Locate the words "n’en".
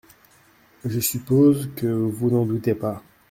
2.31-2.47